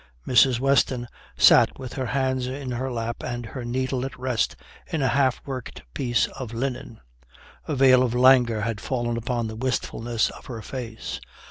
[0.25, 0.59] Mrs.
[0.59, 1.07] Weston
[1.37, 4.55] sat with her hands in her lap and her needle at rest
[4.87, 6.99] in a half worked piece of linen.
[7.67, 11.21] A veil of languor had fallen upon the wistfulness of her face.